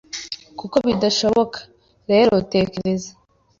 Kuko 0.59 0.75
bidashoboka 0.87 1.59
rero 2.11 2.33
tekereza 2.53 3.11